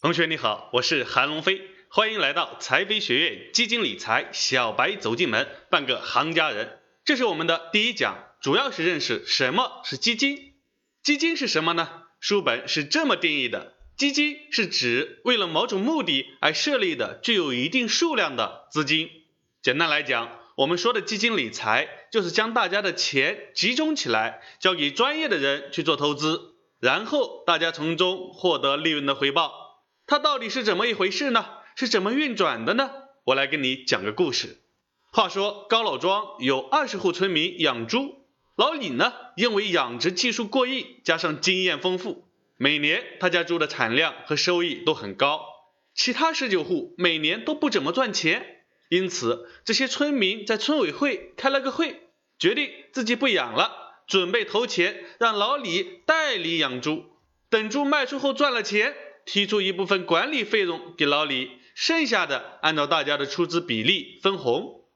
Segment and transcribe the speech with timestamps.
[0.00, 6.78] 同学你好，我是韩龙飞，欢迎来到财飞学院基金理财小白走进门，半个行家人。
[7.04, 10.54] 这是我们的第一讲，主要是认识什么是基金。
[11.02, 12.04] 基金是什么呢？
[12.20, 19.10] 书本是这么定义的：基金是指为了某种目的而设立的具有一定数量的资金。
[19.62, 29.66] 简单来讲，我们说的基金理财，就是将大家的钱集中起来，交给专业的人去做投资，然后大家从中获得利润的回报。
[30.08, 31.44] 它到底是怎么一回事呢？
[31.76, 32.90] 是怎么运转的呢？
[33.24, 34.56] 我来跟你讲个故事。
[35.12, 38.24] 话说高老庄有二十户村民养猪，
[38.56, 45.44] 老李呢，因为养殖技术过硬，加上经验丰富，每年他家猪的产量和收益都很高。
[45.94, 53.72] 其他十九户每年都不怎么赚钱，因此这些村民在村委会开了个会，决定自己不养了，
[54.06, 57.04] 准备投钱让老李代理养猪，
[57.50, 58.94] 等猪卖出后赚了钱，
[59.28, 64.86] 提出一部分管理费用给老李，剩下的按照大家的出资比例分红。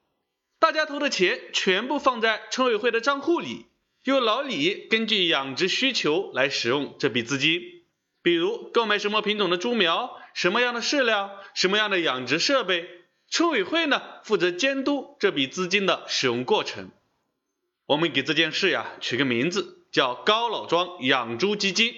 [0.57, 3.67] 大家投的钱全部放在村委会的账户里，
[4.03, 7.61] 由老李根据养殖需求来使用这笔资金，
[8.23, 12.89] 比如购买什么品种的猪苗、什么样的饲料、什么样的养殖设备。
[13.29, 16.89] 村委会呢负责监督这笔资金的使用过程。
[17.85, 21.93] 我们给这件事呀取个名字，叫高老庄养猪基金。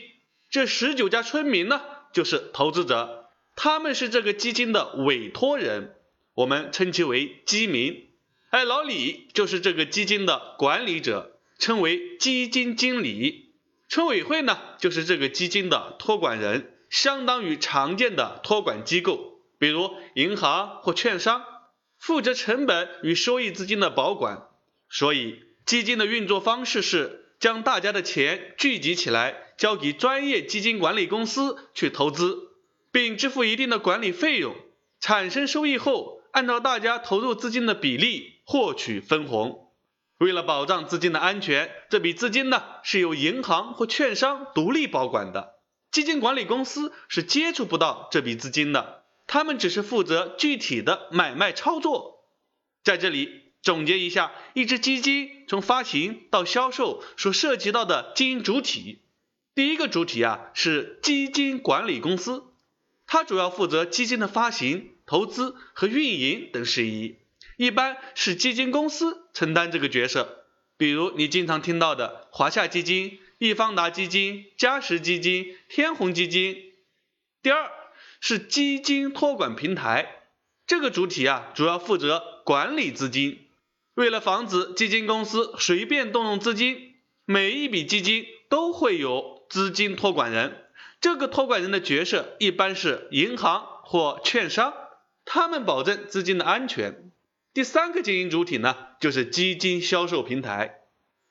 [0.49, 1.81] 这十九家村民呢
[2.15, 5.95] 就是投资者，他们是这个基金的委托人，
[6.33, 8.07] 我们称其为基民。
[8.49, 13.53] 而老李就是这个基金的管理者，称为基金经理。
[13.89, 21.43] 村委会呢，就是这个基金的托管人，相当于常见的托管机构，比如银行或券商，
[21.97, 24.47] 负责成本与收益资金的保管。
[24.89, 32.51] 所以，基金的运作方式是将大家的钱聚集起来，交给专业基金管理公司去投资，
[32.91, 34.55] 并支付一定的管理费用，
[34.99, 38.33] 产生收益后，按照大家投入资金的比例。
[38.47, 39.71] 获取分红，
[40.19, 45.55] 为了保障资金的安全，这笔资金呢是由银行或券商独立保管的，
[45.89, 52.23] 基金管理公司是接触不到这笔资金的，他们只是负责具体的买卖操作。
[52.83, 58.99] 在这里总结一下，一只基金从发行到销售所涉及到的经营主体，
[59.55, 62.43] 第一个主体啊是基金管理公司，
[63.07, 67.15] 它主要负责基金的发行、投资和运营等事宜。
[67.57, 70.45] 一般是基金公司承担这个角色，
[70.77, 76.73] 比如你经常听到的华夏基金、易方达基金、嘉实基金、天弘基金。
[77.41, 77.71] 第二
[78.19, 80.27] 是基金托管平台，
[80.67, 83.44] 这个主体啊主要负责管理资金，
[83.95, 86.95] 为了防止基金公司随便动用资金，
[87.25, 90.65] 每一笔基金都会有资金托管人，
[90.99, 94.73] 这个托管人的角色一般是银行或券商，
[95.23, 97.09] 他们保证资金的安全。
[97.53, 100.81] 第三个经营主体呢，就是基金销售平台，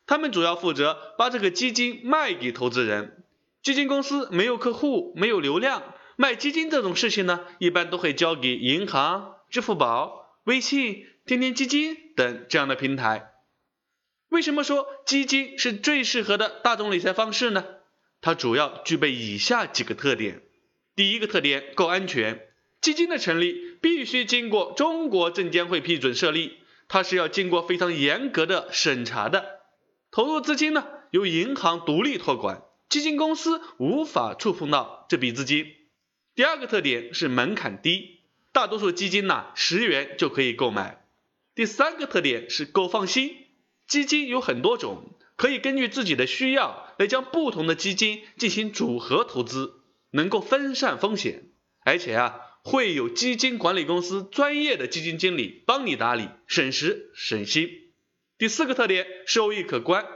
[0.06, 3.24] 他们主要负责把这个基金卖给投资人。
[3.62, 5.82] 基金公司没有客户，没有流量，
[6.16, 13.32] 卖基金这种事情呢，一般都会交给银行、支付宝、微信、天天基金等这样的平台。
[14.28, 17.64] 为什么说基金是最适合的大众理财方式呢？
[18.20, 20.42] 它主要具备以下几个特点：
[20.94, 22.48] 第一个特点，够安全。
[22.82, 26.58] 基金的成立必须经过中国证监会批准设立，
[26.88, 29.60] 它是要经过非常严格的审查的。
[30.10, 35.64] 投入资金呢，由银行独立托管，基金公司无法触碰到这笔资金。
[36.34, 38.20] 第二个特点是门槛低，
[38.52, 41.00] 大多数基金呢十元就可以购买。
[41.54, 43.36] 第三个特点是够放心，
[43.86, 51.50] 基金有很多种，可以根据自己的需要来将不同的基金进行组合投资，能够分散风险，
[51.84, 52.40] 而且啊。
[52.66, 57.68] 会有基金管理公司专业的基金经理帮你打理，省时省心。
[58.38, 60.06] 第四个特点，收益可观，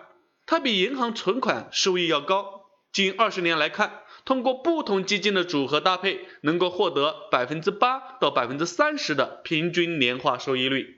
[0.47, 2.63] 它比银行存款收益要高。
[2.91, 10.98] 近二十年来看，通过不同基金的组合搭配，能够获得百分之八到百分之三十的平均年化收益率。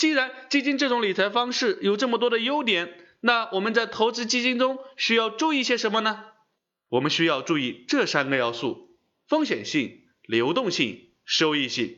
[0.00, 6.24] 既然基金这种理财方式有这么多的优点，那我们在投资基金中需要注意些什么呢？
[6.88, 8.96] 我们需要注意这三个要素：
[9.28, 9.98] 风险性。
[10.22, 11.96] 流动性、收益性，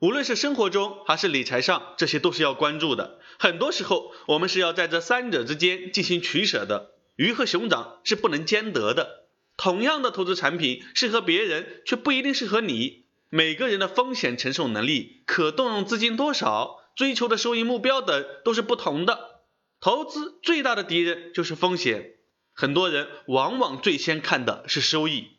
[0.00, 3.20] 无论是生活中还是理财上，这些都是要关注的。
[3.38, 6.90] 很多时候，我们是要在这三者之间进行取舍的。
[7.14, 9.28] 鱼和熊掌是不能兼得的。
[9.56, 13.04] 同样的投资产品，适合别人却不一定适合你。
[13.30, 19.42] 每个人的风险承受能力、可动用资金多少、追求的收益目标等都是不同的。
[19.80, 22.14] 投资最大的敌人就是风险，
[22.52, 25.30] 很多人往往最先看的是收益。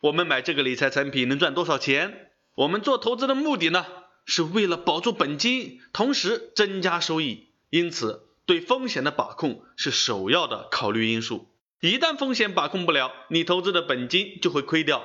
[0.00, 2.30] 我们买这个理财产品能赚多少钱？
[2.54, 3.84] 我们做投资的目的呢，
[4.24, 7.48] 是为了保住本金，同时增加收益。
[7.70, 11.48] 因此，对风险的把控是首要的考虑因素。
[11.80, 15.02] 一旦风险把控不了，你投资的本金就会亏掉。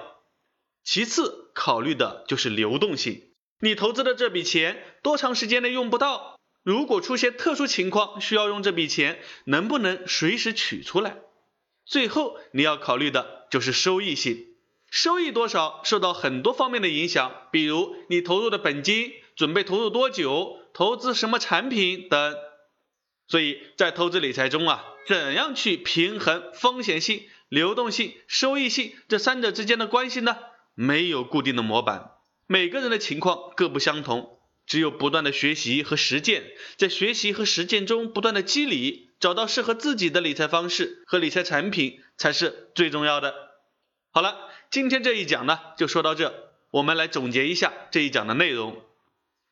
[0.84, 3.24] 其次，考虑的就是流动性。
[3.64, 6.38] 你投资的这笔钱多长时间内用不到？
[6.64, 11.16] 如果出现特殊情况需要用这笔钱，能不能随时取出来？
[11.86, 14.48] 最后，你要考虑的就是收益性。
[14.92, 22.36] 收益多少受到很多方面的影响，比如你投入的本金、准备投入多久、投资什么产品等。
[23.30, 24.84] 所以在投资理财中啊。
[25.06, 30.38] 怎样去平衡风险性、流动性、收益性这三者之间的关系呢？
[30.76, 32.12] 没有固定的模板，
[32.48, 36.44] 每个人的情况各不相同，只有不断的学习和实践，
[36.78, 43.34] 在学习和实践中不断的积累，找到适合自己的理财方式和理财产品才是最重要的。
[44.12, 44.38] 好了，
[44.70, 48.84] 今天这一讲呢就说到这，我们来总结一下这一讲的内容。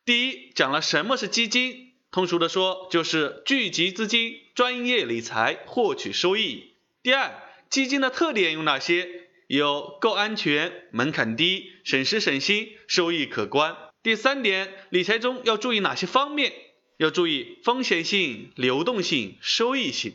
[0.04, 1.92] 第一，讲了什么是基金。
[2.10, 6.74] 通俗的说，就是聚集资金、专业理财、获取收益。
[7.02, 7.32] 第二，
[7.70, 9.21] 基金的特点有哪些？
[9.52, 13.76] 有够安全、门槛低、省时省心、收益可观。
[14.02, 16.54] 第三点，理财中要注意哪些方面？
[16.96, 20.14] 要注意风险性、流动性、收益性。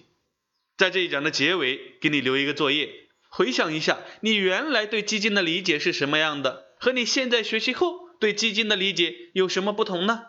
[0.75, 2.89] 在这一讲的结尾，给你留一个作业，
[3.29, 10.23] 回想一下你原来对基金的理解是什么样的，和你现在学习后对基金的理解有什么不同呢？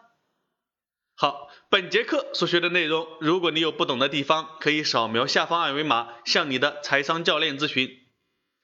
[1.14, 8.05] 好，本节课所学的内容，如果你有不懂的地方，可以扫描下方二维码向你的财商教练咨询。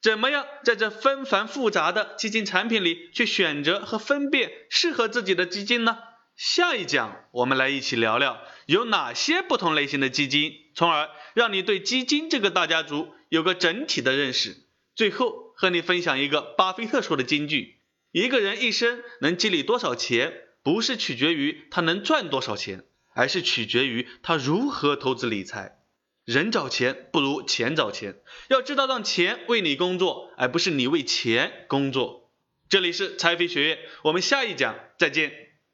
[0.04, 5.96] 怎么样在这纷繁复杂的基金产品里去选择和分辨适合自己的基金呢？
[6.36, 14.54] 下一讲我们来一起聊聊有哪些不同类型的基金，从而让你对基金这个大家族有个整体的认识。
[14.94, 17.80] 最后和你分享一个巴菲特说的金句：
[18.12, 20.34] 一个人一生能积累多少钱？
[20.62, 22.84] 不是取决于他能赚多少钱，
[23.14, 25.78] 而是取决于他如何投资理财。
[26.24, 28.16] 人找钱不如钱找钱，
[28.48, 32.32] 要知道让钱为你工作，而不是你为钱工作。
[32.70, 35.32] 这里是财飞学院，我们下一讲再见。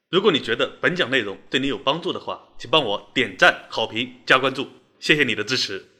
[0.09, 4.67] 如果你觉得本讲内容对你有帮助的话，请帮我点赞、好评、加关注，
[4.99, 5.90] 谢谢你的支持。